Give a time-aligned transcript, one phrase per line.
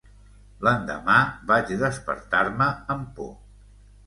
[0.67, 1.17] L'endemà
[1.51, 3.31] vaig despertar-me amb por.